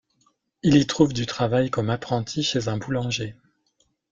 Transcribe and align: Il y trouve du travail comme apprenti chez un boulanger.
Il 0.63 0.77
y 0.77 0.87
trouve 0.87 1.13
du 1.13 1.27
travail 1.27 1.69
comme 1.69 1.91
apprenti 1.91 2.41
chez 2.41 2.69
un 2.69 2.77
boulanger. 2.77 3.35